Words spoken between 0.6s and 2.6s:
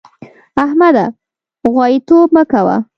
احمده! غواييتوب مه